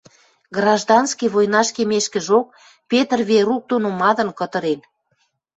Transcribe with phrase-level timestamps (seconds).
[0.57, 2.47] Гражданский войнаш кемешкӹжок,
[2.91, 4.79] Петр Верук доно мадын, кытырен.